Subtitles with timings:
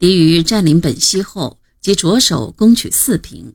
[0.00, 3.52] 敌于占领本溪后，即着手攻取四平。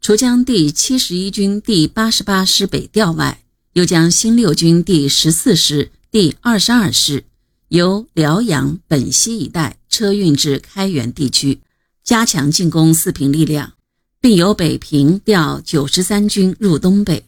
[0.00, 7.24] 除将第七十一军第八十八师北调外，又将新六军第十四师、第二十二师
[7.70, 11.58] 由辽阳、本溪一带车运至开原地区，
[12.04, 13.72] 加强进攻四平力量，
[14.20, 17.26] 并由北平调九十三军入东北。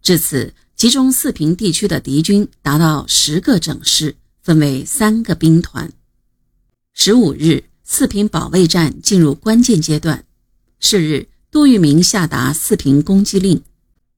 [0.00, 5.92] 至此，集中四平地区的敌军达到十个整师，分为三个兵团。
[6.94, 10.24] 十五日，四平保卫战进入关键阶段。
[10.80, 11.28] 是日。
[11.50, 13.62] 杜聿明下达四平攻击令，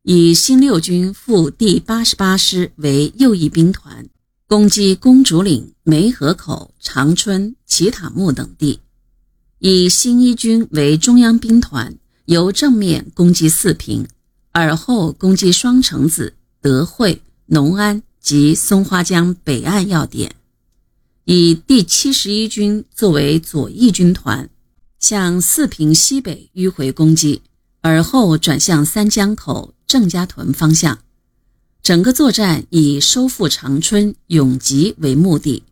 [0.04, 4.08] 以新六军副第八十八师为右翼兵团，
[4.46, 8.78] 攻击公主岭、梅河口、长春、奇塔木等地；
[9.58, 14.06] 以新一军为中央兵团，由正面攻击四平，
[14.52, 20.30] 而后攻击双城子、德惠、农安及松花江北岸要点；
[21.28, 24.48] 以第七十一军作为左翼军团。
[24.98, 27.42] 向四平西北迂回攻击，
[27.80, 30.98] 而后转向三江口、郑家屯方向。
[31.82, 35.62] 整个作战以收复长春、永吉为目的。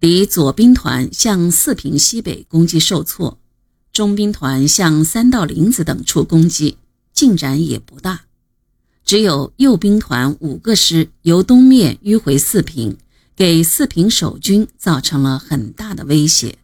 [0.00, 3.38] 敌左兵团向四平西北攻击受挫，
[3.92, 6.78] 中兵团向三道林子等处攻击，
[7.12, 8.22] 进展也不大。
[9.04, 12.96] 只有右兵团五个师由东面迂回四平，
[13.36, 16.58] 给四平守军造成了很大的威胁。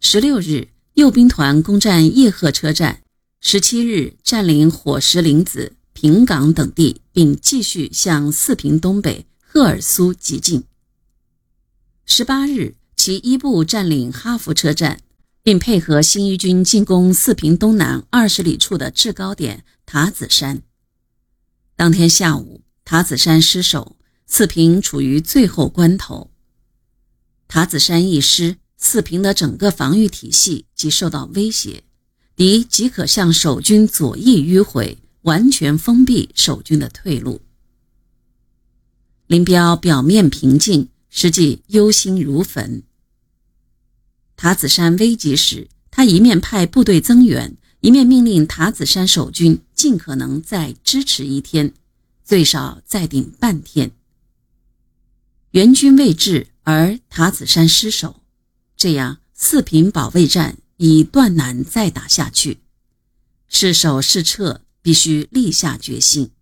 [0.00, 3.00] 十六日，右兵团攻占叶赫车站；
[3.40, 10.64] 十七日，占领火石林子、平岗等地，并继续向四平东北赫尔苏急进。
[12.06, 15.00] 十八日，其一部占领哈弗车站，
[15.42, 20.62] 并配合新一军进攻四平东南二十里处的制高点塔子山。
[21.76, 23.93] 当天下午，塔子山失守，
[24.26, 26.30] 四平处于最后关头。
[27.48, 28.56] 塔子山一失。
[28.76, 31.84] 四平的整个防御体系即受到威胁，
[32.36, 37.40] 敌即可向守军左翼迂回，完全封闭守军的退路。
[39.26, 42.82] 林彪表面平静，实际忧心如焚。
[44.36, 51.72] 塔子山危急时，他一面派部队增援，一面命令塔子山守军尽可能再支持一天，
[52.22, 53.92] 最少再顶半天。
[55.54, 58.22] 援军未至，而塔子山失守。
[58.76, 62.58] 这样，四平保卫战已断难再打下去，
[63.46, 66.32] 是守是撤，必须立下决心。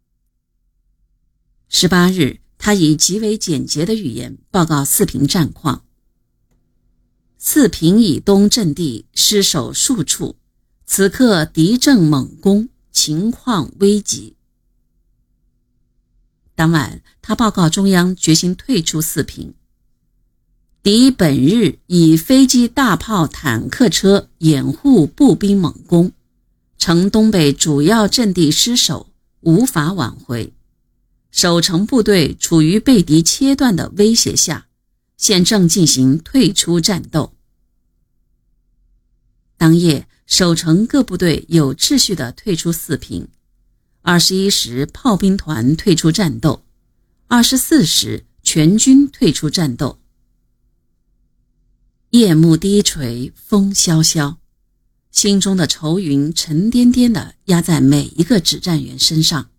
[1.69, 5.85] 十八日，他以极为简洁的语言报告四平战况：
[7.37, 10.37] 四平以东阵地失守数处，
[10.87, 14.37] 此刻敌正猛攻，情况危急。
[16.63, 19.53] 当晚，他报告中央，决心退出四平。
[20.81, 26.13] 敌本日以飞机、大炮、坦克车掩护步兵猛攻，
[26.79, 29.09] 城东北主要阵地失守，
[29.41, 30.53] 无法挽回。
[31.33, 34.69] 守城部队处于被敌切断的威胁下，
[35.17, 37.33] 现正进行退出战斗。
[39.57, 43.27] 当夜，守城各部队有秩序地退出四平。
[44.03, 46.65] 二十一时，炮兵团退出战斗；
[47.29, 50.01] 二十四时，全军退出战斗。
[52.11, 54.39] 夜幕低垂，风萧萧，
[55.13, 59.51] 心中的愁云沉甸甸的压在每一个指战员身上。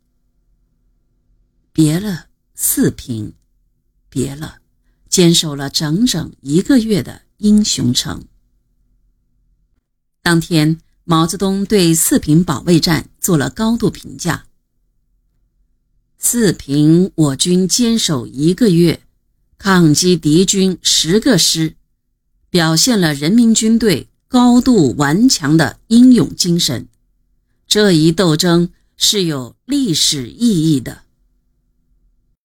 [1.72, 3.34] 别了，四平，
[4.10, 4.60] 别了，
[5.08, 8.28] 坚守了整整一个月的英雄城。
[10.22, 14.46] 当天，毛泽东对四平保卫战做了高度评价：
[16.18, 19.02] 四平我军坚守一个月，
[19.58, 21.76] 抗击敌军十个师。
[22.50, 26.88] 表现了人民军队高度顽强的英勇精神，
[27.68, 31.03] 这一斗争是有历史意义的。